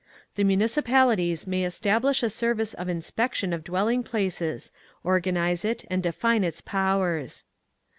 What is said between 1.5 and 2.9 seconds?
establish a service of